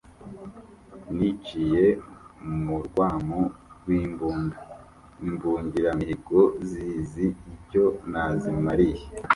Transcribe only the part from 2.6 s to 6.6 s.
mu rwamu rw'imbunda, imbungiramihigo